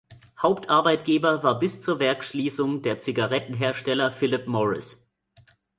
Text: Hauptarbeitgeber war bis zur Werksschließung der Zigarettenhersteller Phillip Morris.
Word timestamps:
Hauptarbeitgeber 0.41 1.43
war 1.43 1.59
bis 1.59 1.79
zur 1.79 1.99
Werksschließung 1.99 2.81
der 2.81 2.97
Zigarettenhersteller 2.97 4.09
Phillip 4.09 4.47
Morris. 4.47 5.07